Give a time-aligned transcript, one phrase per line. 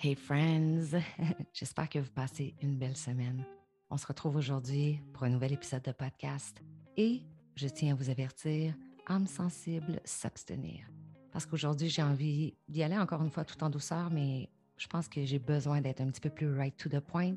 [0.00, 0.96] Hey friends,
[1.52, 3.44] j'espère que vous passez une belle semaine.
[3.90, 6.62] On se retrouve aujourd'hui pour un nouvel épisode de podcast
[6.96, 7.22] et
[7.56, 8.74] je tiens à vous avertir,
[9.08, 10.86] âme sensible, s'abstenir.
[11.32, 15.08] Parce qu'aujourd'hui, j'ai envie d'y aller encore une fois tout en douceur, mais je pense
[15.08, 17.34] que j'ai besoin d'être un petit peu plus right to the point.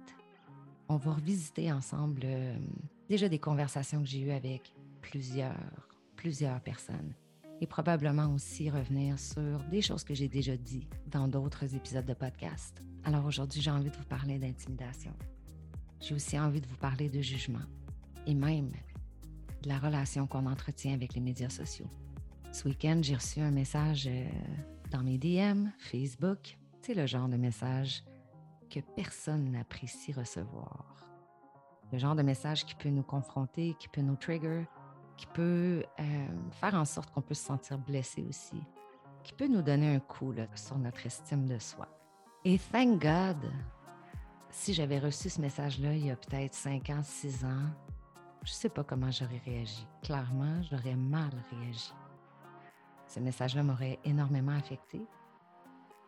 [0.88, 2.56] On va revisiter ensemble euh,
[3.10, 4.72] déjà des conversations que j'ai eues avec
[5.02, 5.58] plusieurs,
[6.16, 7.16] plusieurs personnes
[7.62, 12.16] et probablement aussi revenir sur des choses que j'ai déjà dit dans d'autres épisodes de
[12.16, 12.82] podcast.
[13.04, 15.14] Alors aujourd'hui, j'ai envie de vous parler d'intimidation.
[16.00, 17.62] J'ai aussi envie de vous parler de jugement
[18.26, 18.72] et même
[19.62, 21.90] de la relation qu'on entretient avec les médias sociaux.
[22.52, 24.28] Ce week-end, j'ai reçu un message euh,
[24.90, 26.58] dans mes DM, Facebook.
[26.82, 28.04] C'est le genre de message
[28.72, 30.96] que personne n'apprécie recevoir.
[31.94, 34.66] Le genre de message qui peut nous confronter, qui peut nous trigger,
[35.22, 38.60] qui peut euh, faire en sorte qu'on peut se sentir blessé aussi,
[39.24, 41.88] qui peut nous donner un coup sur notre estime de soi.
[42.44, 43.38] Et thank God,
[44.50, 47.70] si j'avais reçu ce message-là il y a peut-être 5 ans, 6 ans,
[48.42, 49.86] je ne sais pas comment j'aurais réagi.
[50.02, 51.94] Clairement, j'aurais mal réagi.
[53.06, 55.06] Ce message-là m'aurait énormément affecté.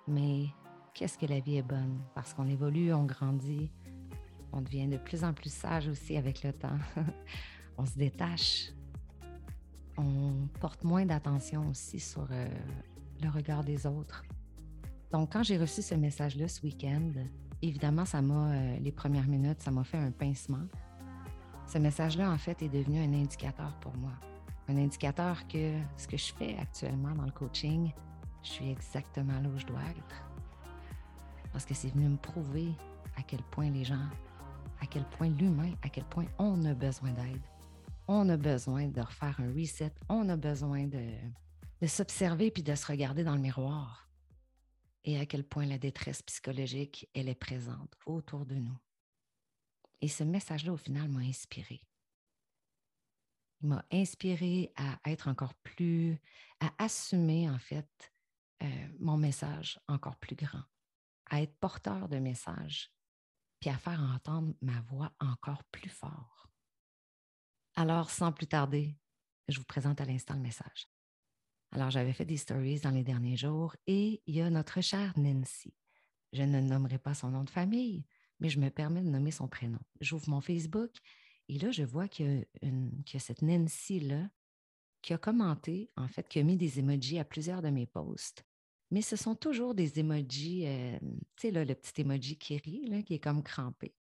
[0.07, 0.47] Mais
[0.95, 2.01] qu'est-ce que la vie est bonne?
[2.15, 3.69] Parce qu'on évolue, on grandit,
[4.51, 6.79] on devient de plus en plus sage aussi avec le temps.
[7.77, 8.73] on se détache
[9.97, 12.47] on porte moins d'attention aussi sur euh,
[13.21, 14.23] le regard des autres.
[15.11, 17.11] Donc, quand j'ai reçu ce message-là ce week-end,
[17.61, 20.65] évidemment, ça m'a, euh, les premières minutes, ça m'a fait un pincement.
[21.67, 24.11] Ce message-là, en fait, est devenu un indicateur pour moi.
[24.67, 27.91] Un indicateur que ce que je fais actuellement dans le coaching,
[28.41, 30.25] je suis exactement là où je dois être.
[31.51, 32.69] Parce que c'est venu me prouver
[33.17, 34.07] à quel point les gens,
[34.81, 37.41] à quel point l'humain, à quel point on a besoin d'aide
[38.13, 41.07] on a besoin de refaire un reset, on a besoin de,
[41.87, 44.07] s'observer puis de se regarder dans le miroir.
[45.03, 48.77] Et à quel point la détresse psychologique, elle est présente autour de nous.
[50.01, 51.81] Et ce message-là, au final, m'a inspiré.
[53.61, 56.17] Il m'a inspiré à être encore plus,
[56.59, 58.13] à assumer en fait
[58.61, 60.63] euh, mon message encore plus grand,
[61.29, 62.93] à être porteur de message,
[63.59, 66.52] puis à faire entendre ma voix encore plus fort.
[67.75, 68.95] Alors, sans plus tarder,
[69.47, 70.87] je vous présente à l'instant le message.
[71.71, 75.13] Alors, j'avais fait des stories dans les derniers jours et il y a notre chère
[75.17, 75.73] Nancy.
[76.33, 78.05] Je ne nommerai pas son nom de famille,
[78.39, 79.79] mais je me permets de nommer son prénom.
[80.01, 80.91] J'ouvre mon Facebook
[81.49, 84.29] et là, je vois qu'il y a, cette Nancy-là
[85.01, 88.45] qui a commenté, en fait, qui a mis des emojis à plusieurs de mes posts.
[88.91, 90.99] Mais ce sont toujours des emojis, euh,
[91.35, 93.95] tu sais, le petit emoji qui rit, qui est comme crampé.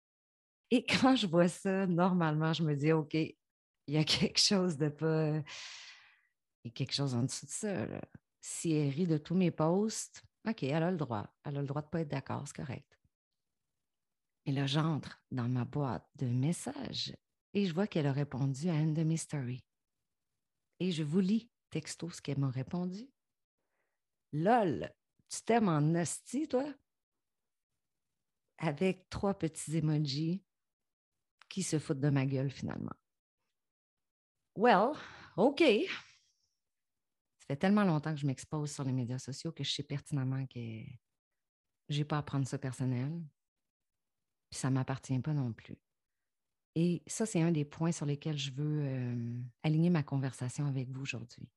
[0.69, 3.17] Et quand je vois ça, normalement, je me dis, OK,
[3.87, 5.37] il y a quelque chose de pas.
[6.63, 7.87] Il y a quelque chose en dessous de ça.
[8.41, 11.33] Si elle rit de tous mes posts, OK, elle a le droit.
[11.43, 12.97] Elle a le droit de ne pas être d'accord, c'est correct.
[14.45, 17.15] Et là, j'entre dans ma boîte de messages
[17.53, 19.63] et je vois qu'elle a répondu à une de mes stories.
[20.79, 23.09] Et je vous lis texto ce qu'elle m'a répondu.
[24.33, 24.91] Lol,
[25.29, 26.73] tu t'aimes en hostie, toi?
[28.57, 30.43] Avec trois petits emojis
[31.49, 32.95] qui se foutent de ma gueule finalement.
[34.55, 34.91] Well,
[35.37, 35.59] OK.
[37.39, 40.45] Ça fait tellement longtemps que je m'expose sur les médias sociaux que je sais pertinemment
[40.47, 40.59] que
[41.89, 43.21] je n'ai pas à prendre ça personnel.
[44.49, 45.77] Puis ça ne m'appartient pas non plus.
[46.75, 50.89] Et ça, c'est un des points sur lesquels je veux euh, aligner ma conversation avec
[50.89, 51.47] vous aujourd'hui.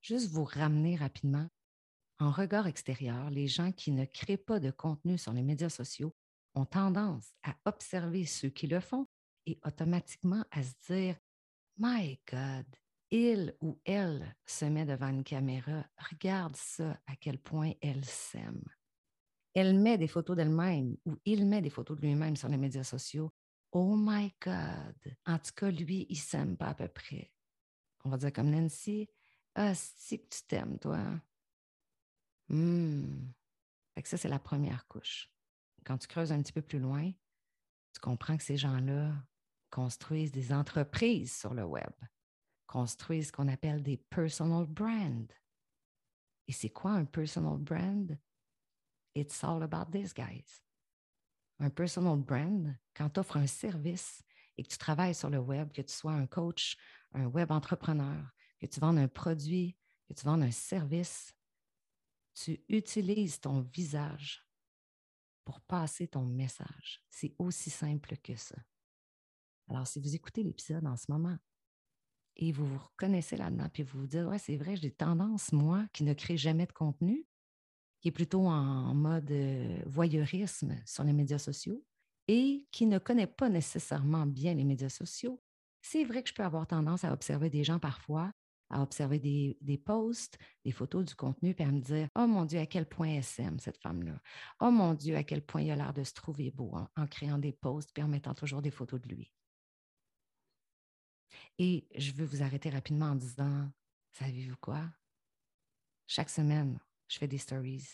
[0.00, 1.48] Juste vous ramener rapidement.
[2.20, 6.14] En regard extérieur, les gens qui ne créent pas de contenu sur les médias sociaux
[6.54, 9.06] ont tendance à observer ceux qui le font
[9.46, 11.16] et automatiquement à se dire
[11.76, 12.66] My God,
[13.10, 18.62] il ou elle se met devant une caméra, regarde ça, à quel point elle s'aime.
[19.54, 22.84] Elle met des photos d'elle-même ou il met des photos de lui-même sur les médias
[22.84, 23.32] sociaux.
[23.72, 25.16] Oh my God!
[25.26, 27.32] En tout cas, lui, il s'aime pas à peu près.
[28.04, 29.08] On va dire comme Nancy,
[29.54, 31.00] ah, si que tu t'aimes, toi.
[32.50, 33.32] Hum.
[34.04, 35.30] ça, c'est la première couche.
[35.84, 37.10] Quand tu creuses un petit peu plus loin,
[37.92, 39.12] tu comprends que ces gens-là
[39.74, 41.92] construisent des entreprises sur le web,
[42.64, 45.26] construisent ce qu'on appelle des personal brands.
[46.46, 48.16] Et c'est quoi un personal brand?
[49.16, 50.62] It's all about this, guys.
[51.58, 54.22] Un personal brand, quand tu offres un service
[54.56, 56.76] et que tu travailles sur le web, que tu sois un coach,
[57.12, 58.30] un web entrepreneur,
[58.60, 59.76] que tu vendes un produit,
[60.08, 61.34] que tu vendes un service,
[62.32, 64.46] tu utilises ton visage
[65.44, 67.02] pour passer ton message.
[67.10, 68.56] C'est aussi simple que ça.
[69.68, 71.36] Alors, si vous écoutez l'épisode en ce moment
[72.36, 75.86] et vous vous reconnaissez là-dedans, puis vous vous dites, ouais, c'est vrai, j'ai tendance, moi,
[75.92, 77.26] qui ne crée jamais de contenu,
[78.00, 81.82] qui est plutôt en mode euh, voyeurisme sur les médias sociaux
[82.28, 85.42] et qui ne connaît pas nécessairement bien les médias sociaux,
[85.80, 88.32] c'est vrai que je peux avoir tendance à observer des gens parfois,
[88.70, 92.44] à observer des, des posts, des photos, du contenu, puis à me dire Oh mon
[92.44, 94.18] Dieu, à quel point elle s'aime, cette femme-là.
[94.60, 97.06] Oh mon Dieu, à quel point il a l'air de se trouver beau en, en
[97.06, 99.32] créant des posts puis en mettant toujours des photos de lui.
[101.58, 103.70] Et je veux vous arrêter rapidement en disant
[104.12, 104.88] Savez-vous quoi?
[106.06, 106.78] Chaque semaine,
[107.08, 107.86] je fais des stories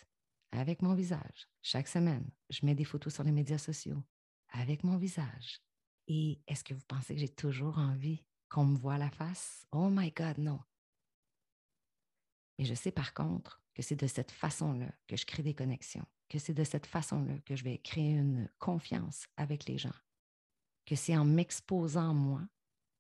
[0.53, 1.49] avec mon visage.
[1.63, 4.03] Chaque semaine, je mets des photos sur les médias sociaux
[4.49, 5.61] avec mon visage.
[6.09, 9.67] Et est-ce que vous pensez que j'ai toujours envie qu'on me voit la face?
[9.73, 10.61] Oh my God, non.
[12.59, 16.07] Mais je sais par contre que c'est de cette façon-là que je crée des connexions,
[16.29, 19.95] que c'est de cette façon-là que je vais créer une confiance avec les gens,
[20.85, 22.43] que c'est en m'exposant moi,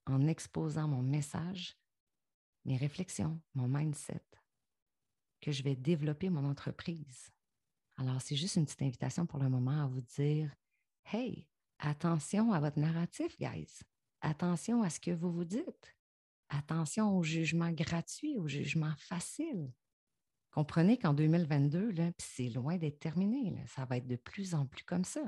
[0.07, 1.77] en exposant mon message,
[2.65, 4.25] mes réflexions, mon mindset,
[5.41, 7.31] que je vais développer mon entreprise.
[7.97, 10.55] Alors, c'est juste une petite invitation pour le moment à vous dire,
[11.13, 11.47] hey,
[11.79, 13.81] attention à votre narratif, guys.
[14.21, 15.97] Attention à ce que vous vous dites.
[16.49, 19.73] Attention au jugement gratuit, au jugement facile.
[20.51, 23.57] Comprenez qu'en 2022, c'est loin d'être terminé.
[23.69, 25.23] ça va être de plus en plus comme ça.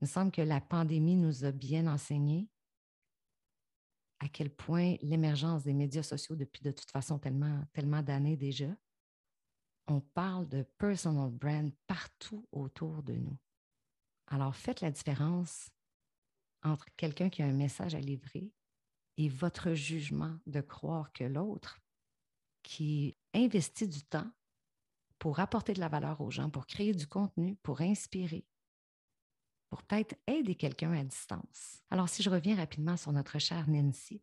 [0.00, 2.48] Il me semble que la pandémie nous a bien enseigné
[4.20, 8.74] à quel point l'émergence des médias sociaux depuis de toute façon tellement, d'années déjà,
[9.86, 13.38] on parle de personal brand partout autour de nous.
[14.26, 15.70] Alors faites la différence
[16.62, 18.52] entre quelqu'un qui a un message à livrer
[19.16, 21.80] et votre jugement de croire que l'autre
[22.62, 24.30] qui investit du temps
[25.18, 28.46] pour apporter de la valeur aux gens, pour créer du contenu, pour inspirer,
[29.68, 31.82] pour peut-être aider quelqu'un à distance.
[31.90, 34.22] Alors, si je reviens rapidement sur notre chère Nancy,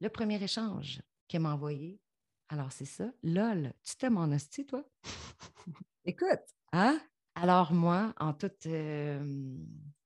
[0.00, 2.00] le premier échange qu'elle m'a envoyé,
[2.48, 4.84] alors c'est ça, lol, tu t'aimes en hostie, toi?
[6.04, 7.00] Écoute, hein?
[7.34, 8.68] Alors moi, en toute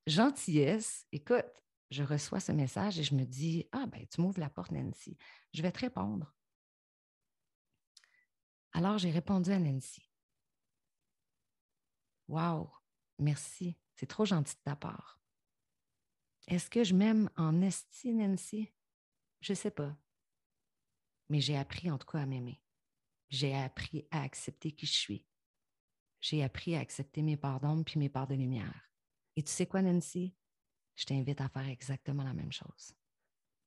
[0.07, 1.45] gentillesse, écoute,
[1.91, 5.17] je reçois ce message et je me dis, ah ben, tu m'ouvres la porte, Nancy.
[5.53, 6.35] Je vais te répondre.
[8.73, 10.09] Alors j'ai répondu à Nancy.
[12.29, 12.71] Wow,
[13.19, 13.77] merci.
[13.99, 15.21] C'est trop gentil de ta part.
[16.47, 18.73] Est-ce que je m'aime en esti, Nancy?
[19.41, 19.97] Je ne sais pas.
[21.29, 22.63] Mais j'ai appris en tout cas à m'aimer.
[23.29, 25.27] J'ai appris à accepter qui je suis.
[26.21, 28.89] J'ai appris à accepter mes parts d'ombre puis mes parts de lumière.
[29.35, 30.33] Et tu sais quoi, Nancy?
[30.95, 32.95] Je t'invite à faire exactement la même chose.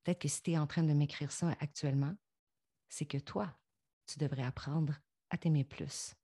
[0.01, 2.15] Peut-être que si tu es en train de m'écrire ça actuellement,
[2.87, 3.53] c'est que toi,
[4.05, 4.95] tu devrais apprendre
[5.29, 6.15] à t'aimer plus.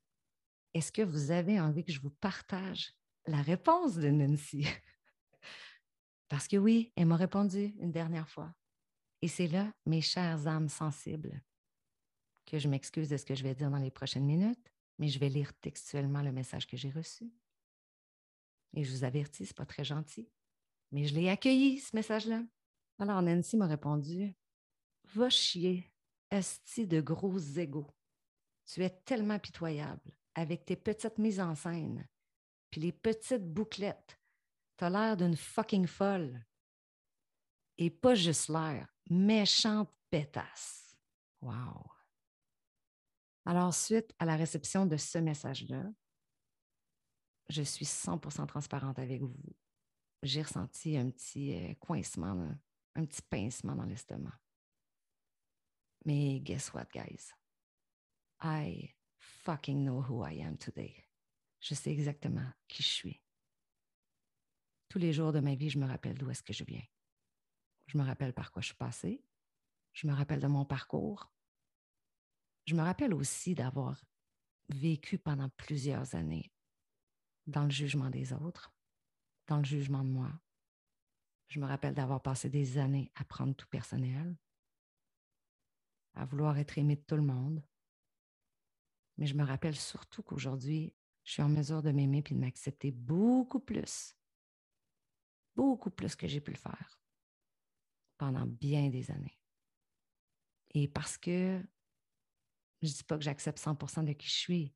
[0.73, 2.93] Est-ce que vous avez envie que je vous partage
[3.27, 4.65] la réponse de Nancy.
[6.29, 8.53] Parce que oui, elle m'a répondu une dernière fois.
[9.21, 11.41] Et c'est là, mes chères âmes sensibles,
[12.45, 15.19] que je m'excuse de ce que je vais dire dans les prochaines minutes, mais je
[15.19, 17.31] vais lire textuellement le message que j'ai reçu.
[18.75, 20.29] Et je vous avertis, ce n'est pas très gentil,
[20.91, 22.43] mais je l'ai accueilli, ce message-là.
[22.99, 24.33] Alors Nancy m'a répondu
[25.13, 25.89] Va chier,
[26.31, 27.89] esti de gros égaux.
[28.65, 32.05] Tu es tellement pitoyable avec tes petites mises en scène,
[32.69, 34.19] puis les petites bouclettes.
[34.77, 36.45] T'as l'air d'une fucking folle.
[37.77, 40.95] Et pas juste l'air, méchante pétasse.
[41.41, 41.85] Wow.
[43.45, 45.85] Alors, suite à la réception de ce message-là,
[47.49, 49.55] je suis 100% transparente avec vous.
[50.23, 52.57] J'ai ressenti un petit euh, coincement,
[52.95, 54.37] un petit pincement dans l'estomac.
[56.05, 57.33] Mais guess what, guys?
[58.41, 61.05] I fucking know who I am today.
[61.59, 63.21] Je sais exactement qui je suis.
[64.89, 66.85] Tous les jours de ma vie, je me rappelle d'où est-ce que je viens.
[67.87, 69.23] Je me rappelle par quoi je suis passée.
[69.93, 71.31] Je me rappelle de mon parcours.
[72.65, 74.03] Je me rappelle aussi d'avoir
[74.69, 76.51] vécu pendant plusieurs années
[77.47, 78.73] dans le jugement des autres,
[79.47, 80.31] dans le jugement de moi.
[81.47, 84.37] Je me rappelle d'avoir passé des années à prendre tout personnel,
[86.13, 87.63] à vouloir être aimé de tout le monde.
[89.17, 90.93] Mais je me rappelle surtout qu'aujourd'hui,
[91.27, 94.15] je suis en mesure de m'aimer et de m'accepter beaucoup plus,
[95.57, 97.01] beaucoup plus que j'ai pu le faire
[98.17, 99.37] pendant bien des années.
[100.73, 101.61] Et parce que
[102.81, 104.73] je ne dis pas que j'accepte 100% de qui je suis,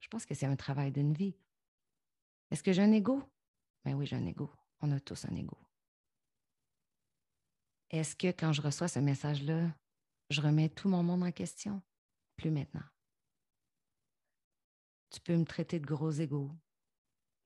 [0.00, 1.36] je pense que c'est un travail d'une vie.
[2.50, 3.22] Est-ce que j'ai un ego?
[3.84, 4.50] Ben oui, j'ai un ego.
[4.80, 5.58] On a tous un ego.
[7.90, 9.76] Est-ce que quand je reçois ce message-là,
[10.30, 11.82] je remets tout mon monde en question?
[12.36, 12.88] Plus maintenant.
[15.10, 16.52] Tu peux me traiter de gros égaux.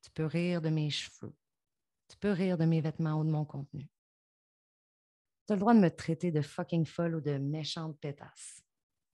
[0.03, 1.35] Tu peux rire de mes cheveux.
[2.09, 3.89] Tu peux rire de mes vêtements ou de mon contenu.
[5.47, 8.63] Tu as le droit de me traiter de fucking folle ou de méchante pétasse.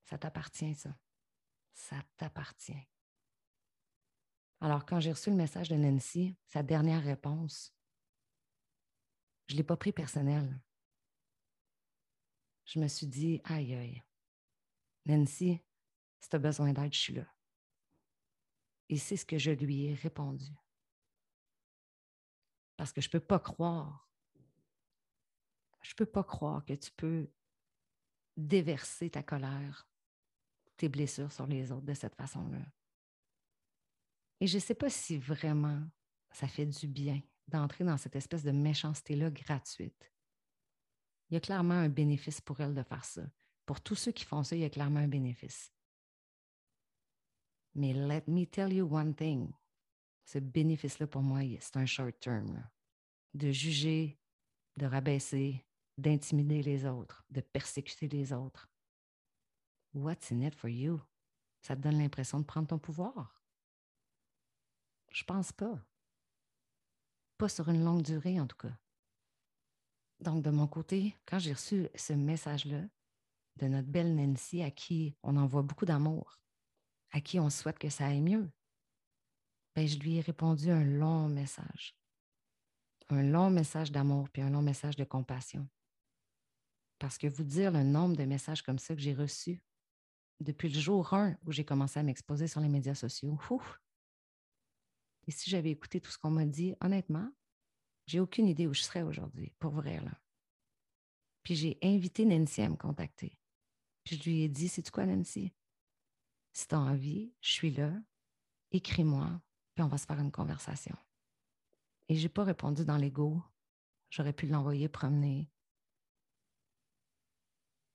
[0.05, 0.97] Ça t'appartient, ça.
[1.73, 2.89] Ça t'appartient.
[4.61, 7.75] Alors, quand j'ai reçu le message de Nancy, sa dernière réponse,
[9.47, 10.61] je ne l'ai pas pris personnel.
[12.67, 14.03] Je me suis dit, aïe, aïe,
[15.07, 15.61] Nancy,
[16.21, 17.27] si tu as besoin d'aide, je suis là.
[18.91, 20.53] Et c'est ce que je lui ai répondu.
[22.77, 24.11] Parce que je ne peux pas croire,
[25.81, 27.31] je ne peux pas croire que tu peux
[28.37, 29.89] déverser ta colère,
[30.77, 32.67] tes blessures sur les autres de cette façon-là.
[34.41, 35.81] Et je ne sais pas si vraiment
[36.33, 40.13] ça fait du bien d'entrer dans cette espèce de méchanceté-là gratuite.
[41.29, 43.23] Il y a clairement un bénéfice pour elle de faire ça.
[43.67, 45.73] Pour tous ceux qui font ça, il y a clairement un bénéfice.
[47.75, 49.53] Mais let me tell you one thing.
[50.25, 52.63] Ce bénéfice-là, pour moi, c'est un short term.
[53.35, 54.19] De juger,
[54.77, 55.65] de rabaisser,
[55.99, 58.69] d'intimider les autres, de persécuter les autres.
[59.95, 61.01] What's in it for you?
[61.63, 63.45] Ça te donne l'impression de prendre ton pouvoir?
[65.11, 65.85] Je pense pas.
[67.39, 68.77] Pas sur une longue durée, en tout cas.
[70.21, 72.83] Donc, de mon côté, quand j'ai reçu ce message-là
[73.57, 76.39] de notre belle Nancy, à qui on envoie beaucoup d'amour,
[77.13, 78.51] à qui on souhaite que ça aille mieux,
[79.75, 81.97] ben, je lui ai répondu un long message.
[83.09, 85.69] Un long message d'amour, puis un long message de compassion.
[86.99, 89.61] Parce que vous dire le nombre de messages comme ça que j'ai reçus
[90.41, 93.81] depuis le jour 1 où j'ai commencé à m'exposer sur les médias sociaux, ouf,
[95.27, 97.31] et si j'avais écouté tout ce qu'on m'a dit, honnêtement,
[98.07, 100.01] j'ai aucune idée où je serais aujourd'hui, pour vrai.
[100.01, 100.13] Là.
[101.43, 103.39] Puis j'ai invité Nancy à me contacter.
[104.05, 105.53] Puis je lui ai dit, c'est quoi, Nancy?
[106.53, 107.93] Si tu as envie, je suis là,
[108.73, 109.41] écris-moi,
[109.75, 110.97] puis on va se faire une conversation.
[112.09, 113.41] Et je n'ai pas répondu dans l'ego.
[114.11, 115.49] J'aurais pu l'envoyer promener.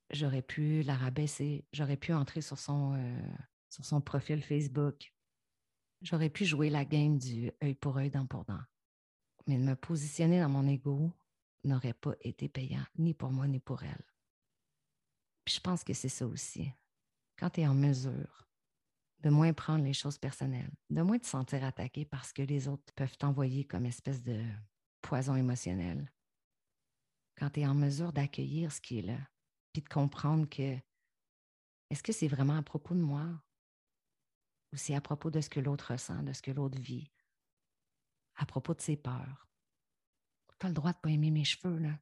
[0.10, 1.66] J'aurais pu la rabaisser.
[1.74, 3.34] J'aurais pu entrer sur son, euh,
[3.70, 5.14] sur son profil Facebook.
[6.02, 8.62] J'aurais pu jouer la game du œil pour œil, dent pour dent.
[9.48, 11.12] Mais de me positionner dans mon ego
[11.64, 14.06] n'aurait pas été payant, ni pour moi, ni pour elle.
[15.44, 16.72] Puis je pense que c'est ça aussi.
[17.38, 18.45] Quand tu es en mesure
[19.26, 22.94] de moins prendre les choses personnelles, de moins te sentir attaqué parce que les autres
[22.94, 24.40] peuvent t'envoyer comme espèce de
[25.02, 26.14] poison émotionnel.
[27.36, 29.18] Quand tu es en mesure d'accueillir ce qui est là,
[29.74, 30.78] puis de comprendre que
[31.90, 33.26] est-ce que c'est vraiment à propos de moi
[34.72, 37.12] ou c'est à propos de ce que l'autre ressent, de ce que l'autre vit,
[38.36, 39.50] à propos de ses peurs.
[40.60, 41.98] Tu as le droit de ne pas aimer mes cheveux, là.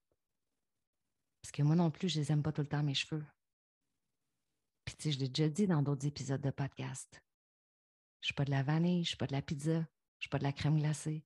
[1.42, 3.26] Parce que moi non plus, je les aime pas tout le temps, mes cheveux.
[5.00, 7.22] Je l'ai déjà dit dans d'autres épisodes de podcast.
[8.22, 9.80] Je suis pas de la vanille, je suis pas de la pizza,
[10.20, 11.26] je suis pas de la crème glacée.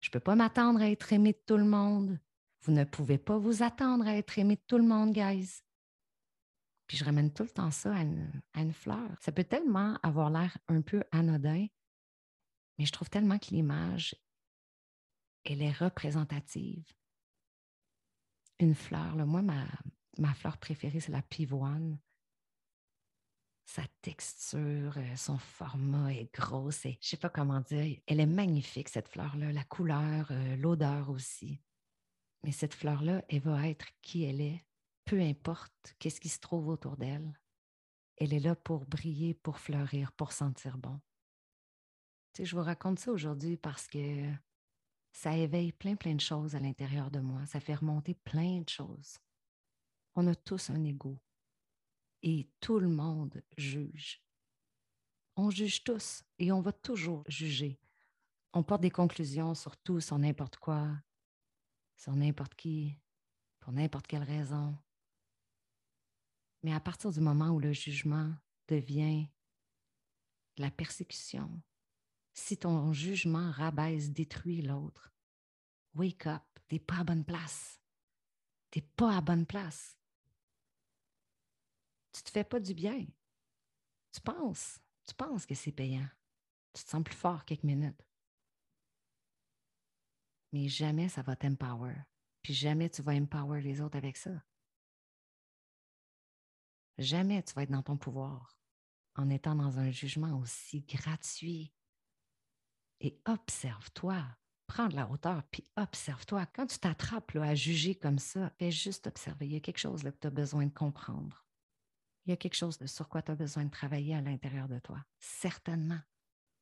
[0.00, 2.18] Je peux pas m'attendre à être aimé de tout le monde.
[2.62, 5.62] Vous ne pouvez pas vous attendre à être aimé de tout le monde, guys.
[6.86, 9.10] Puis je ramène tout le temps ça à une, fleur.
[9.20, 11.66] Ça peut tellement avoir l'air un peu anodin,
[12.78, 14.16] mais je trouve tellement que l'image,
[15.44, 16.84] elle est représentative.
[18.60, 21.98] Une fleur, moi, ma fleur préférée, c'est la pivoine.
[23.68, 26.70] Sa texture, euh, son format est gros.
[26.70, 28.00] Je ne sais pas comment dire.
[28.06, 29.52] Elle est magnifique, cette fleur-là.
[29.52, 31.60] La couleur, euh, l'odeur aussi.
[32.42, 34.64] Mais cette fleur-là, elle va être qui elle est
[35.04, 37.38] peu importe qu'est-ce qui se trouve autour d'elle,
[38.18, 41.00] elle est là pour briller, pour fleurir, pour sentir bon.
[42.38, 44.30] Je vous raconte ça aujourd'hui parce que
[45.12, 47.44] ça éveille plein, plein de choses à l'intérieur de moi.
[47.46, 49.16] Ça fait remonter plein de choses.
[50.14, 51.18] On a tous un ego
[52.22, 54.22] et tout le monde juge.
[55.36, 57.78] On juge tous et on va toujours juger.
[58.52, 60.88] On porte des conclusions sur tout, sur n'importe quoi,
[61.96, 62.98] sur n'importe qui,
[63.60, 64.76] pour n'importe quelle raison.
[66.62, 68.34] Mais à partir du moment où le jugement
[68.66, 69.28] devient
[70.56, 71.62] la persécution,
[72.34, 75.12] si ton jugement rabaisse, détruit l'autre,
[75.94, 77.80] wake up, t'es pas à bonne place.
[78.70, 79.97] T'es pas à bonne place.
[82.18, 83.06] Tu te fais pas du bien.
[84.12, 86.08] Tu penses, tu penses que c'est payant.
[86.72, 88.04] Tu te sens plus fort quelques minutes.
[90.52, 91.94] Mais jamais ça va t'empower.
[92.42, 94.42] Puis jamais tu vas empower les autres avec ça.
[96.98, 98.58] Jamais tu vas être dans ton pouvoir
[99.14, 101.72] en étant dans un jugement aussi gratuit.
[103.00, 104.24] Et observe-toi.
[104.66, 106.46] Prends de la hauteur, puis observe-toi.
[106.46, 109.46] Quand tu t'attrapes à juger comme ça, fais juste observer.
[109.46, 111.47] Il y a quelque chose que tu as besoin de comprendre.
[112.28, 114.78] Il y a quelque chose sur quoi tu as besoin de travailler à l'intérieur de
[114.80, 115.02] toi.
[115.18, 115.98] Certainement.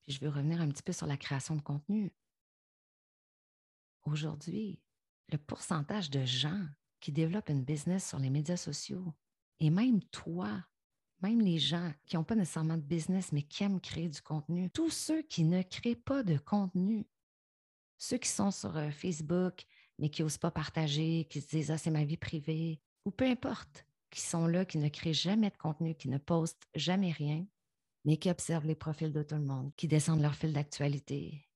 [0.05, 2.15] Puis je veux revenir un petit peu sur la création de contenu.
[4.05, 4.81] Aujourd'hui,
[5.29, 6.65] le pourcentage de gens
[7.01, 9.13] qui développent une business sur les médias sociaux
[9.59, 10.65] et même toi,
[11.21, 14.71] même les gens qui n'ont pas nécessairement de business, mais qui aiment créer du contenu,
[14.71, 17.09] tous ceux qui ne créent pas de contenu,
[17.99, 19.65] ceux qui sont sur euh, Facebook,
[19.99, 23.25] mais qui n'osent pas partager, qui se disent Ah, c'est ma vie privée, ou peu
[23.25, 23.85] importe,
[24.17, 27.47] qui sont là, qui ne créent jamais de contenu, qui ne postent jamais rien,
[28.07, 31.47] mais qui observent les profils de tout le monde, qui descendent leur fil d'actualité,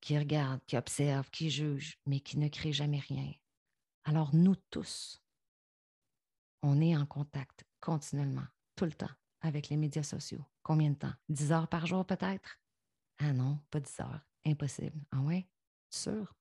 [0.00, 3.32] qui regardent, qui observent, qui jugent, mais qui ne créent jamais rien.
[4.02, 5.22] Alors nous tous,
[6.62, 10.44] on est en contact continuellement, tout le temps, avec les médias sociaux.
[10.64, 11.14] Combien de temps?
[11.28, 12.58] 10 heures par jour peut-être?
[13.18, 14.26] Ah non, pas 10 heures.
[14.44, 15.00] Impossible.
[15.12, 15.48] Ah ouais?
[15.88, 16.34] Sûr?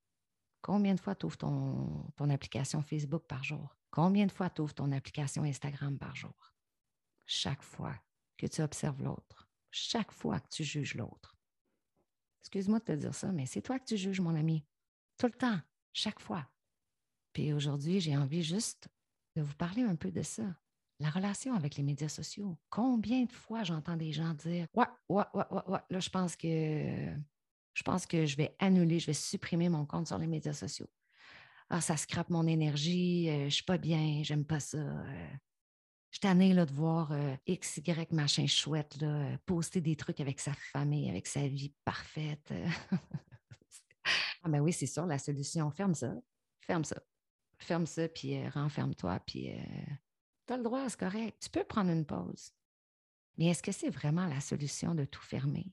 [0.64, 3.78] Combien de fois tu ouvres ton, ton application Facebook par jour?
[3.92, 6.54] Combien de fois tu ouvres ton application Instagram par jour?
[7.26, 7.96] Chaque fois
[8.38, 11.36] que tu observes l'autre, chaque fois que tu juges l'autre.
[12.40, 14.66] Excuse-moi de te dire ça, mais c'est toi que tu juges, mon ami.
[15.18, 15.60] Tout le temps,
[15.94, 16.50] chaque fois.
[17.34, 18.88] Puis aujourd'hui, j'ai envie juste
[19.36, 20.44] de vous parler un peu de ça.
[21.00, 22.58] La relation avec les médias sociaux.
[22.70, 26.36] Combien de fois j'entends des gens dire Ouais, ouais, ouais, ouais, ouais, là, je pense
[26.36, 27.14] que
[27.74, 30.90] je pense que je vais annuler, je vais supprimer mon compte sur les médias sociaux.
[31.74, 34.78] Ah, ça scrape mon énergie, je euh, je suis pas bien, j'aime pas ça.
[34.78, 35.28] Euh.
[36.12, 40.40] je suis là, de voir euh, X, Y, machin chouette, là, poster des trucs avec
[40.40, 42.54] sa famille, avec sa vie parfaite.
[44.44, 46.14] ah, ben oui, c'est sûr, la solution, ferme ça,
[46.60, 47.02] ferme ça
[47.64, 49.64] ferme ça, puis euh, renferme-toi, puis euh,
[50.48, 51.38] tu as le droit, c'est correct.
[51.42, 52.52] Tu peux prendre une pause.
[53.38, 55.68] Mais est-ce que c'est vraiment la solution de tout fermer?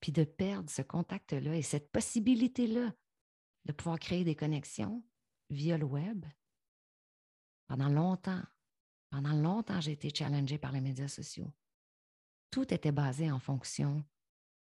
[0.00, 2.92] Puis de perdre ce contact-là et cette possibilité-là
[3.64, 5.02] de pouvoir créer des connexions
[5.50, 6.24] via le web.
[7.66, 8.42] Pendant longtemps,
[9.10, 11.52] pendant longtemps, j'ai été challengée par les médias sociaux.
[12.50, 14.04] Tout était basé en fonction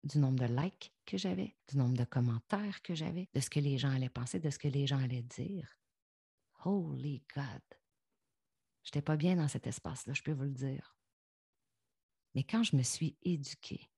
[0.03, 3.59] du nombre de likes que j'avais, du nombre de commentaires que j'avais, de ce que
[3.59, 5.79] les gens allaient penser, de ce que les gens allaient dire.
[6.63, 7.63] Holy God!
[8.83, 10.95] Je n'étais pas bien dans cet espace-là, je peux vous le dire.
[12.35, 13.89] Mais quand je me suis éduquée,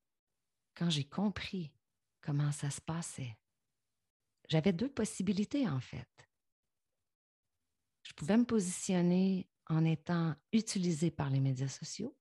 [0.76, 1.74] quand j'ai compris
[2.22, 3.38] comment ça se passait,
[4.48, 6.08] j'avais deux possibilités en fait.
[8.04, 12.16] Je pouvais me positionner en étant utilisée par les médias sociaux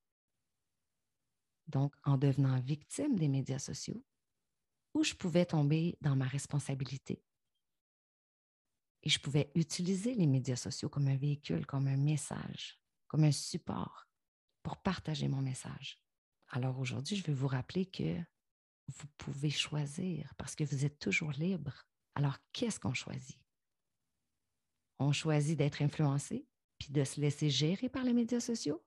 [1.66, 4.05] donc en devenant victime des médias sociaux,
[4.94, 7.22] où je pouvais tomber dans ma responsabilité.
[9.03, 13.33] Et je pouvais utiliser les médias sociaux comme un véhicule, comme un message, comme un
[13.33, 14.09] support
[14.62, 16.00] pour partager mon message.
[16.48, 18.18] Alors aujourd'hui, je vais vous rappeler que
[18.88, 21.87] vous pouvez choisir parce que vous êtes toujours libre.
[22.16, 23.38] Alors, qu'est-ce qu'on choisit?
[24.98, 26.48] On choisit d'être influencé
[26.79, 28.83] puis de se laisser gérer par les médias sociaux?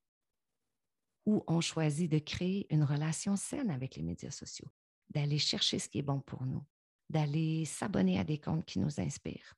[1.28, 4.70] Où on choisit de créer une relation saine avec les médias sociaux,
[5.10, 6.66] d'aller chercher ce qui est bon pour nous,
[7.10, 9.56] d'aller s'abonner à des comptes qui nous inspirent,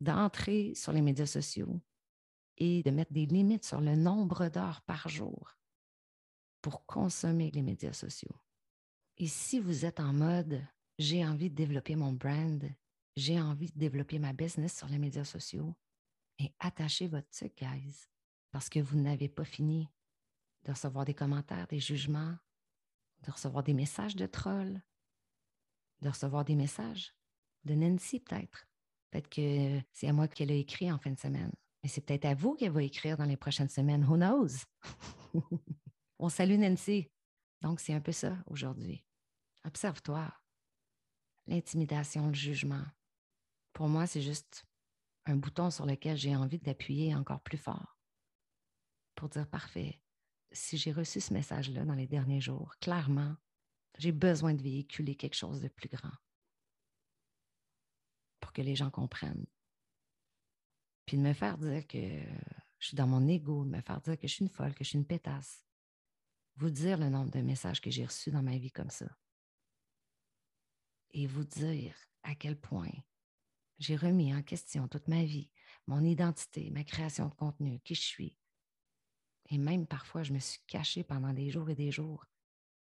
[0.00, 1.82] d'entrer sur les médias sociaux
[2.56, 5.58] et de mettre des limites sur le nombre d'heures par jour
[6.62, 8.36] pour consommer les médias sociaux?
[9.18, 10.66] Et si vous êtes en mode
[10.98, 12.62] j'ai envie de développer mon brand,
[13.16, 15.74] j'ai envie de développer ma business sur les médias sociaux,
[16.38, 18.06] et attachez votre truc, guys,
[18.50, 19.88] parce que vous n'avez pas fini
[20.64, 22.36] de recevoir des commentaires, des jugements,
[23.22, 24.82] de recevoir des messages de trolls,
[26.00, 27.14] de recevoir des messages
[27.64, 28.66] de Nancy peut-être.
[29.10, 31.52] Peut-être que c'est à moi qu'elle a écrit en fin de semaine.
[31.82, 34.04] Mais c'est peut-être à vous qu'elle va écrire dans les prochaines semaines.
[34.04, 34.64] Who knows?
[36.18, 37.10] On salue Nancy.
[37.60, 39.04] Donc, c'est un peu ça aujourd'hui.
[39.64, 40.32] Observe-toi.
[41.46, 42.84] L'intimidation, le jugement.
[43.72, 44.66] Pour moi, c'est juste
[45.26, 47.94] un bouton sur lequel j'ai envie d'appuyer encore plus fort
[49.14, 50.00] pour dire parfait,
[50.52, 53.36] si j'ai reçu ce message-là dans les derniers jours, clairement,
[53.98, 56.12] j'ai besoin de véhiculer quelque chose de plus grand
[58.40, 59.46] pour que les gens comprennent.
[61.06, 61.98] Puis de me faire dire que
[62.78, 64.84] je suis dans mon ego, de me faire dire que je suis une folle, que
[64.84, 65.64] je suis une pétasse.
[66.56, 69.06] Vous dire le nombre de messages que j'ai reçus dans ma vie comme ça.
[71.14, 72.92] Et vous dire à quel point
[73.78, 75.50] j'ai remis en question toute ma vie,
[75.86, 78.36] mon identité, ma création de contenu, qui je suis,
[79.50, 82.24] et même parfois, je me suis cachée pendant des jours et des jours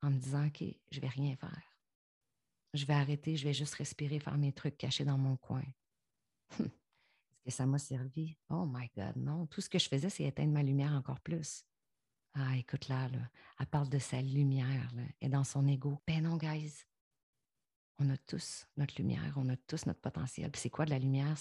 [0.01, 1.61] en me disant, OK, je ne vais rien faire.
[2.73, 5.63] Je vais arrêter, je vais juste respirer, faire mes trucs cachés dans mon coin.
[6.59, 8.37] Est-ce que ça m'a servi?
[8.49, 9.45] Oh my God, non.
[9.47, 11.65] Tout ce que je faisais, c'est éteindre ma lumière encore plus.
[12.33, 13.09] Ah, écoute là,
[13.59, 14.91] elle parle de sa lumière
[15.21, 16.01] et dans son ego.
[16.07, 16.85] Ben non, guys.
[17.99, 20.51] On a tous notre lumière, on a tous notre potentiel.
[20.51, 21.37] Puis c'est quoi de la lumière?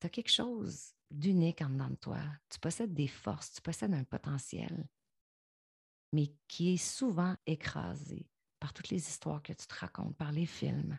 [0.00, 2.20] Tu as quelque chose d'unique en dedans de toi.
[2.48, 4.88] Tu possèdes des forces, tu possèdes un potentiel,
[6.12, 8.28] mais qui est souvent écrasé
[8.58, 10.98] par toutes les histoires que tu te racontes, par les films,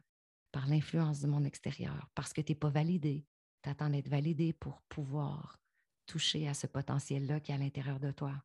[0.51, 3.25] par l'influence du monde extérieur, parce que tu n'es pas validé.
[3.62, 5.58] Tu attends d'être validé pour pouvoir
[6.06, 8.43] toucher à ce potentiel-là qui est à l'intérieur de toi.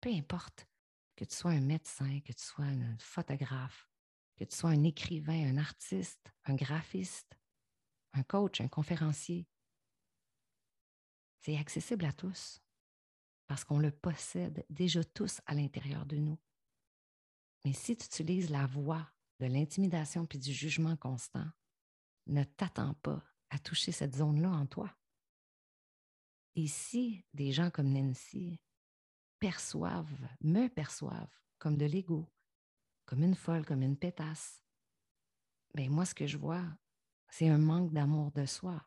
[0.00, 0.66] Peu importe
[1.14, 3.88] que tu sois un médecin, que tu sois un photographe,
[4.36, 7.38] que tu sois un écrivain, un artiste, un graphiste,
[8.12, 9.46] un coach, un conférencier.
[11.40, 12.60] C'est accessible à tous
[13.46, 16.38] parce qu'on le possède déjà tous à l'intérieur de nous.
[17.64, 21.46] Mais si tu utilises la voix de l'intimidation puis du jugement constant,
[22.26, 24.96] ne t'attends pas à toucher cette zone-là en toi.
[26.54, 28.60] Et si des gens comme Nancy
[29.38, 32.28] perçoivent, me perçoivent comme de l'ego,
[33.06, 34.62] comme une folle, comme une pétasse,
[35.74, 36.64] ben moi, ce que je vois,
[37.30, 38.84] c'est un manque d'amour de soi.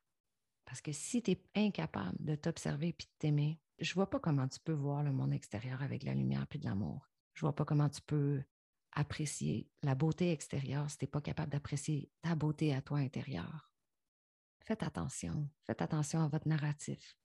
[0.66, 4.20] Parce que si tu es incapable de t'observer et de t'aimer, je ne vois pas
[4.20, 7.10] comment tu peux voir le monde extérieur avec la lumière et de l'amour.
[7.34, 8.44] Je ne vois pas comment tu peux
[8.92, 13.72] apprécier la beauté extérieure si tu n'es pas capable d'apprécier ta beauté à toi intérieure.
[14.62, 17.18] Faites attention, faites attention à votre narratif.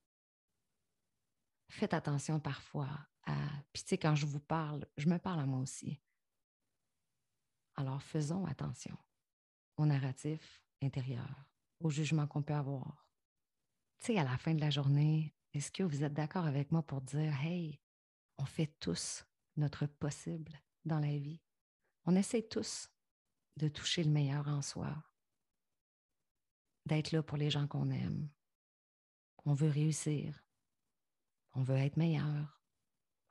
[1.69, 2.91] Faites attention parfois
[3.25, 3.35] à...
[3.73, 6.01] Puis tu sais, quand je vous parle, je me parle à moi aussi.
[7.77, 8.97] Alors faisons attention
[9.77, 11.47] au narratif intérieur,
[11.81, 13.09] au jugement qu'on peut avoir.
[14.01, 16.83] Tu sais, à la fin de la journée, est-ce que vous êtes d'accord avec moi
[16.83, 17.81] pour dire, hey,
[18.39, 19.25] on fait tous
[19.57, 20.53] notre possible
[20.85, 21.41] dans la vie?
[22.05, 22.91] On essaie tous
[23.57, 24.95] de toucher le meilleur en soi,
[26.87, 28.29] d'être là pour les gens qu'on aime.
[29.45, 30.45] On veut réussir,
[31.53, 32.61] on veut être meilleur,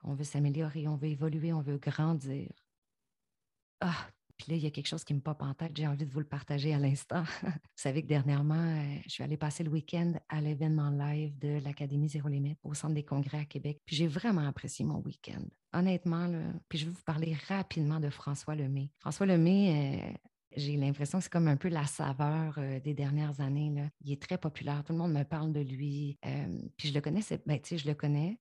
[0.03, 2.51] on veut s'améliorer, on veut évoluer, on veut grandir.
[3.79, 4.10] Ah,
[4.47, 6.25] il y a quelque chose qui me pop en tête, j'ai envie de vous le
[6.25, 7.23] partager à l'instant.
[7.43, 11.60] vous savez que dernièrement, euh, je suis allée passer le week-end à l'événement live de
[11.63, 13.82] l'Académie Zéro Limite au Centre des Congrès à Québec.
[13.86, 15.43] Puis j'ai vraiment apprécié mon week-end.
[15.73, 18.91] Honnêtement, là, puis je vais vous parler rapidement de François Lemay.
[18.99, 20.13] François Lemay, euh,
[20.56, 23.71] j'ai l'impression que c'est comme un peu la saveur euh, des dernières années.
[23.71, 23.89] Là.
[24.01, 26.19] Il est très populaire, tout le monde me parle de lui.
[26.77, 28.39] puis je le connaissais, ben, je le connais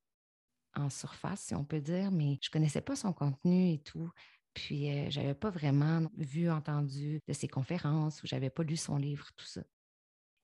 [0.74, 4.10] en surface, si on peut dire, mais je ne connaissais pas son contenu et tout.
[4.54, 8.96] Puis, je n'avais pas vraiment vu, entendu de ses conférences ou j'avais pas lu son
[8.96, 9.62] livre, tout ça.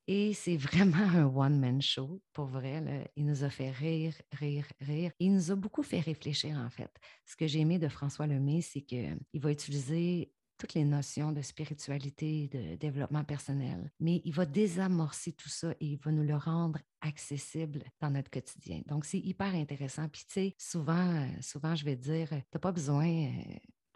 [0.09, 3.11] Et c'est vraiment un one-man show, pour vrai.
[3.15, 5.13] Il nous a fait rire, rire, rire.
[5.21, 6.91] Il nous a beaucoup fait réfléchir, en fait.
[7.27, 11.41] Ce que j'ai aimé de François Lemay, c'est qu'il va utiliser toutes les notions de
[11.41, 16.35] spiritualité, de développement personnel, mais il va désamorcer tout ça et il va nous le
[16.35, 18.83] rendre accessible dans notre quotidien.
[18.87, 20.09] Donc, c'est hyper intéressant.
[20.09, 23.31] Puis, tu sais, souvent, souvent, je vais dire, tu n'as pas besoin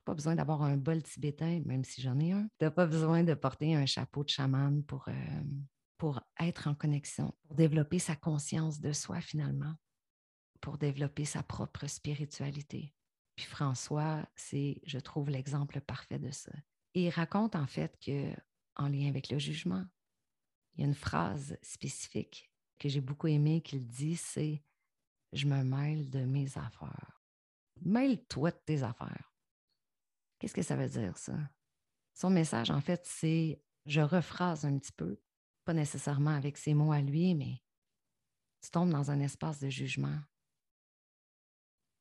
[0.04, 2.48] pas besoin d'avoir un bol tibétain, même si j'en ai un.
[2.58, 5.42] Tu n'as pas besoin de porter un chapeau de chaman pour, euh,
[5.98, 9.74] pour être en connexion, pour développer sa conscience de soi finalement,
[10.60, 12.94] pour développer sa propre spiritualité.
[13.36, 16.52] Puis François, c'est, je trouve, l'exemple parfait de ça.
[16.94, 18.34] Il raconte en fait que,
[18.76, 19.84] en lien avec le jugement,
[20.74, 24.62] il y a une phrase spécifique que j'ai beaucoup aimée qu'il dit, c'est
[25.32, 27.22] Je me mêle de mes affaires.
[27.80, 29.31] Mêle-toi de tes affaires.
[30.42, 31.38] Qu'est-ce que ça veut dire, ça?
[32.14, 35.20] Son message, en fait, c'est, je rephrase un petit peu,
[35.64, 37.62] pas nécessairement avec ses mots à lui, mais
[38.60, 40.18] tu tombes dans un espace de jugement.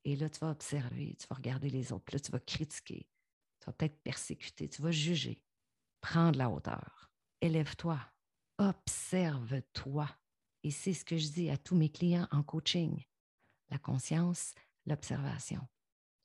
[0.05, 3.07] Et là, tu vas observer, tu vas regarder les autres, là, tu vas critiquer,
[3.59, 5.39] tu vas peut-être persécuter, tu vas juger.
[6.01, 7.99] Prends de la hauteur, élève-toi,
[8.57, 10.09] observe-toi.
[10.63, 13.05] Et c'est ce que je dis à tous mes clients en coaching.
[13.69, 14.55] La conscience,
[14.87, 15.61] l'observation.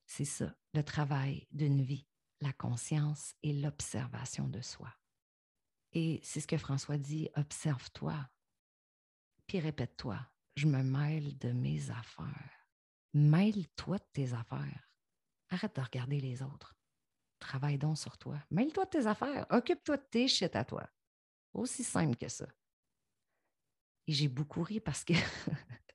[0.07, 2.07] C'est ça, le travail d'une vie,
[2.41, 4.93] la conscience et l'observation de soi.
[5.93, 8.29] Et c'est ce que François dit, observe-toi,
[9.47, 10.19] puis répète-toi,
[10.57, 12.69] je me mêle de mes affaires.
[13.15, 14.91] Mêle-toi de tes affaires.
[15.49, 16.75] Arrête de regarder les autres.
[17.39, 18.43] Travaille donc sur toi.
[18.51, 19.47] Mêle-toi de tes affaires.
[19.51, 20.89] Occupe-toi de tes shit à toi.
[21.53, 22.47] Aussi simple que ça.
[24.07, 25.15] Et j'ai beaucoup ri parce que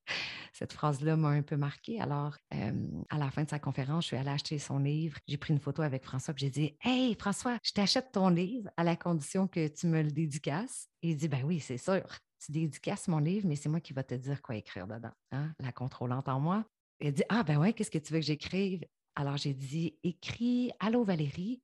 [0.62, 2.00] cette phrase-là m'a un peu marquée.
[2.00, 5.18] Alors, à la fin de sa conférence, je suis allée acheter son livre.
[5.28, 8.70] J'ai pris une photo avec François, puis j'ai dit Hey, François, je t'achète ton livre
[8.78, 10.88] à la condition que tu me le dédicaces.
[11.02, 12.04] Et il dit Ben oui, c'est sûr.
[12.46, 15.10] Tu dédicaces mon livre, mais c'est moi qui vais te dire quoi écrire dedans.
[15.32, 16.64] Hein, la contrôlante en moi.
[17.00, 18.86] Elle dit Ah, ben ouais, qu'est-ce que tu veux que j'écrive?
[19.16, 21.64] Alors, j'ai dit Écris Allô Valérie,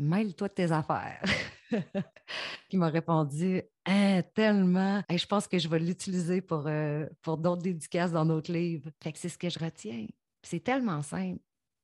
[0.00, 1.22] mêle-toi de tes affaires.
[2.68, 5.02] qui m'a répondu hein, tellement.
[5.08, 8.90] je pense que je vais l'utiliser pour, euh, pour d'autres dédicaces dans d'autres livres.
[9.02, 10.06] Fait que c'est ce que je retiens.
[10.42, 11.40] C'est tellement simple.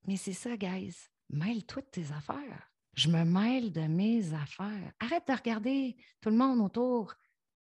[0.07, 0.97] Mais c'est ça, guys.
[1.31, 2.71] Mêle-toi de tes affaires.
[2.95, 4.93] Je me mêle de mes affaires.
[4.99, 7.15] Arrête de regarder tout le monde autour.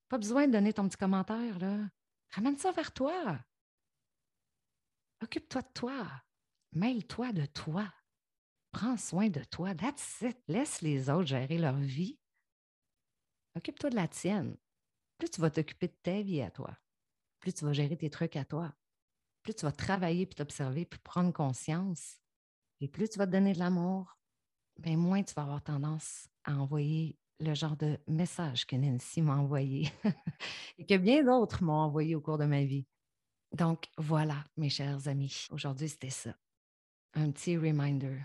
[0.10, 1.78] Pas besoin de donner ton petit commentaire, là.
[2.32, 3.40] Ramène ça vers toi.
[5.22, 6.08] Occupe-toi de toi.
[6.74, 7.88] Mêle-toi de toi.
[8.74, 9.74] Prends soin de toi.
[9.76, 10.38] That's it.
[10.48, 12.18] Laisse les autres gérer leur vie.
[13.56, 14.58] Occupe-toi de la tienne.
[15.20, 16.76] Plus tu vas t'occuper de ta vie à toi.
[17.40, 18.74] plus tu vas gérer tes trucs à toi.
[19.44, 22.20] Plus tu vas travailler, puis t'observer, puis prendre conscience,
[22.80, 24.18] et plus tu vas te donner de l'amour,
[24.80, 29.36] bien moins tu vas avoir tendance à envoyer le genre de message que Nancy m'a
[29.36, 29.92] envoyé
[30.78, 32.88] et que bien d'autres m'ont envoyé au cours de ma vie.
[33.52, 36.36] Donc voilà, mes chers amis, aujourd'hui c'était ça.
[37.14, 38.22] Un petit reminder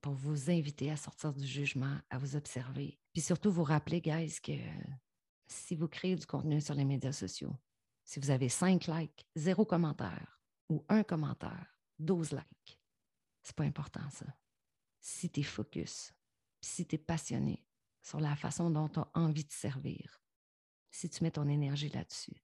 [0.00, 2.98] pour vous inviter à sortir du jugement, à vous observer.
[3.12, 4.52] Puis surtout vous rappeler, guys, que
[5.46, 7.54] si vous créez du contenu sur les médias sociaux,
[8.04, 12.80] si vous avez 5 likes, 0 commentaire ou un commentaire, 12 likes,
[13.42, 14.26] c'est pas important ça.
[15.00, 16.12] Si tu es focus,
[16.60, 17.64] si tu es passionné
[18.02, 20.22] sur la façon dont tu as envie de servir,
[20.90, 22.42] si tu mets ton énergie là-dessus,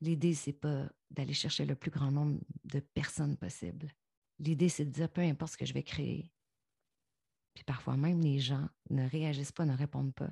[0.00, 3.92] l'idée, c'est pas d'aller chercher le plus grand nombre de personnes possible.
[4.38, 6.32] L'idée, c'est de dire peu importe ce que je vais créer.
[7.54, 10.30] Puis parfois même, les gens ne réagissent pas, ne répondent pas.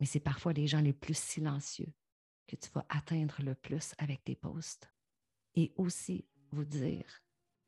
[0.00, 1.92] Mais c'est parfois les gens les plus silencieux
[2.46, 4.90] que tu vas atteindre le plus avec tes posts.
[5.54, 7.22] Et aussi vous dire,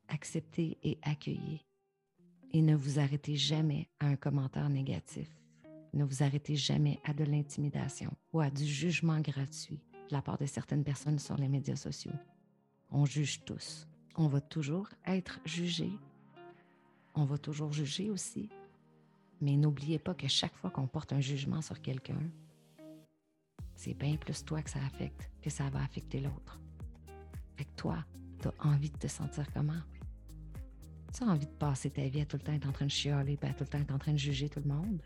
[0.07, 1.59] accepter et accueillir.
[2.51, 5.29] Et ne vous arrêtez jamais à un commentaire négatif.
[5.93, 10.37] Ne vous arrêtez jamais à de l'intimidation ou à du jugement gratuit de la part
[10.37, 12.13] de certaines personnes sur les médias sociaux.
[12.91, 13.87] On juge tous.
[14.15, 15.91] On va toujours être jugé.
[17.15, 18.49] On va toujours juger aussi.
[19.41, 22.19] Mais n'oubliez pas que chaque fois qu'on porte un jugement sur quelqu'un,
[23.75, 26.59] c'est bien plus toi que ça affecte que ça va affecter l'autre.
[27.55, 28.03] Fait que toi,
[28.41, 29.81] tu as envie de te sentir comment?
[31.13, 32.91] Tu as envie de passer ta vie à tout le temps être en train de
[32.91, 35.01] chialer, puis à tout le temps être en train de juger tout le monde?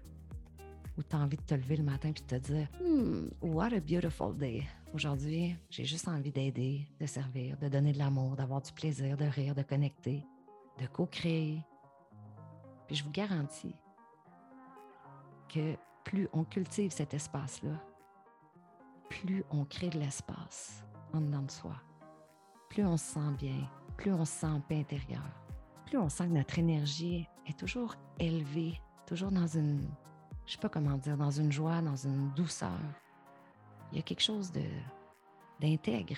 [0.97, 3.73] Ou tu as envie de te lever le matin et de te dire hmm, What
[3.73, 4.63] a beautiful day.
[4.93, 9.25] Aujourd'hui, j'ai juste envie d'aider, de servir, de donner de l'amour, d'avoir du plaisir, de
[9.25, 10.23] rire, de connecter,
[10.79, 11.63] de co-créer.
[12.93, 13.75] Je vous garantis
[15.49, 17.82] que plus on cultive cet espace-là,
[19.10, 21.75] plus on crée de l'espace en dedans de soi,
[22.69, 25.41] plus on se sent bien, plus on se sent en paix intérieure,
[25.88, 29.89] plus on sent que notre énergie est toujours élevée, toujours dans une,
[30.45, 32.79] je sais pas comment dire, dans une joie, dans une douceur.
[33.91, 34.65] Il y a quelque chose de
[35.60, 36.17] d'intègre,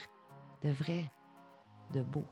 [0.61, 1.09] de vrai,
[1.93, 2.25] de beau.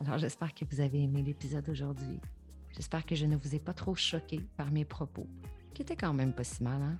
[0.00, 2.22] Alors j'espère que vous avez aimé l'épisode aujourd'hui.
[2.72, 5.26] J'espère que je ne vous ai pas trop choqué par mes propos,
[5.74, 6.96] qui étaient quand même pas si mal, hein?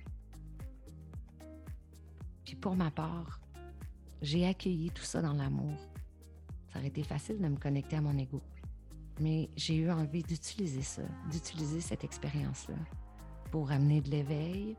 [2.45, 3.39] Puis pour ma part,
[4.21, 5.77] j'ai accueilli tout ça dans l'amour.
[6.69, 8.41] Ça aurait été facile de me connecter à mon ego.
[9.19, 12.77] Mais j'ai eu envie d'utiliser ça, d'utiliser cette expérience-là
[13.51, 14.75] pour amener de l'éveil,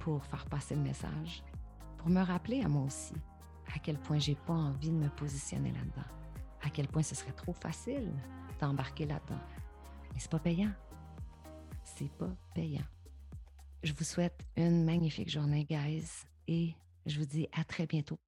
[0.00, 1.42] pour faire passer le message,
[1.98, 3.14] pour me rappeler à moi aussi
[3.74, 6.08] à quel point j'ai pas envie de me positionner là-dedans,
[6.62, 8.12] à quel point ce serait trop facile
[8.60, 9.40] d'embarquer là-dedans.
[10.14, 10.72] Mais c'est pas payant.
[11.82, 12.84] C'est pas payant.
[13.82, 16.06] Je vous souhaite une magnifique journée, guys
[16.48, 16.74] et
[17.06, 18.18] je vous dis à très bientôt